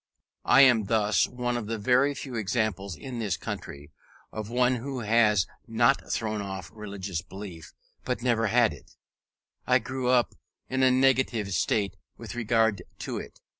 I 0.47 0.61
am 0.61 0.85
thus 0.85 1.27
one 1.27 1.55
of 1.57 1.67
the 1.67 1.77
very 1.77 2.15
few 2.15 2.33
examples, 2.33 2.95
in 2.95 3.19
this 3.19 3.37
country, 3.37 3.91
of 4.31 4.49
one 4.49 4.77
who 4.77 5.01
has 5.01 5.45
not 5.67 6.11
thrown 6.11 6.41
off 6.41 6.71
religious 6.73 7.21
belief, 7.21 7.71
but 8.03 8.23
never 8.23 8.47
had 8.47 8.73
it: 8.73 8.95
I 9.67 9.77
grew 9.77 10.09
up 10.09 10.33
in 10.67 10.81
a 10.81 10.89
negative 10.89 11.53
state 11.53 11.97
with 12.17 12.33
regard 12.33 12.81
to 13.01 13.19
it. 13.19 13.41